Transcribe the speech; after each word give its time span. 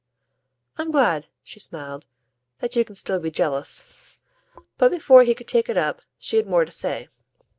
"I'm 0.79 0.89
glad," 0.89 1.27
she 1.43 1.59
smiled, 1.59 2.07
"that 2.57 2.75
you 2.75 2.83
can 2.83 2.95
still 2.95 3.19
be 3.19 3.29
jealous." 3.29 3.87
But 4.79 4.89
before 4.89 5.21
he 5.21 5.35
could 5.35 5.47
take 5.47 5.69
it 5.69 5.77
up 5.77 6.01
she 6.17 6.37
had 6.37 6.47
more 6.47 6.65
to 6.65 6.71
say. 6.71 7.07